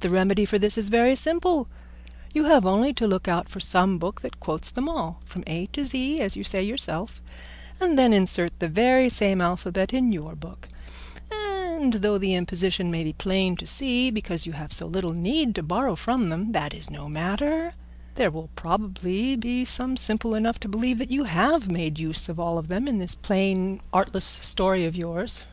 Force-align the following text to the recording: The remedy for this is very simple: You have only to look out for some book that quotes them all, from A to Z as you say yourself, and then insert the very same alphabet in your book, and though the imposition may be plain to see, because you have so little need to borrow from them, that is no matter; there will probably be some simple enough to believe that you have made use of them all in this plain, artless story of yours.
The 0.00 0.08
remedy 0.08 0.46
for 0.46 0.58
this 0.58 0.78
is 0.78 0.88
very 0.88 1.14
simple: 1.14 1.68
You 2.32 2.44
have 2.46 2.64
only 2.64 2.94
to 2.94 3.06
look 3.06 3.28
out 3.28 3.50
for 3.50 3.60
some 3.60 3.98
book 3.98 4.22
that 4.22 4.40
quotes 4.40 4.70
them 4.70 4.88
all, 4.88 5.20
from 5.26 5.44
A 5.46 5.66
to 5.74 5.84
Z 5.84 6.20
as 6.20 6.36
you 6.36 6.42
say 6.42 6.62
yourself, 6.62 7.20
and 7.78 7.98
then 7.98 8.14
insert 8.14 8.58
the 8.60 8.68
very 8.68 9.10
same 9.10 9.42
alphabet 9.42 9.92
in 9.92 10.10
your 10.10 10.34
book, 10.34 10.68
and 11.30 11.92
though 11.92 12.16
the 12.16 12.34
imposition 12.34 12.90
may 12.90 13.04
be 13.04 13.12
plain 13.12 13.56
to 13.56 13.66
see, 13.66 14.10
because 14.10 14.46
you 14.46 14.52
have 14.54 14.72
so 14.72 14.86
little 14.86 15.12
need 15.12 15.54
to 15.56 15.62
borrow 15.62 15.94
from 15.96 16.30
them, 16.30 16.52
that 16.52 16.72
is 16.72 16.90
no 16.90 17.06
matter; 17.06 17.74
there 18.14 18.30
will 18.30 18.48
probably 18.56 19.36
be 19.36 19.66
some 19.66 19.98
simple 19.98 20.34
enough 20.34 20.58
to 20.60 20.68
believe 20.70 20.96
that 20.96 21.10
you 21.10 21.24
have 21.24 21.70
made 21.70 21.98
use 21.98 22.26
of 22.30 22.36
them 22.36 22.42
all 22.42 22.58
in 22.90 22.96
this 22.96 23.14
plain, 23.14 23.82
artless 23.92 24.24
story 24.24 24.86
of 24.86 24.96
yours. 24.96 25.44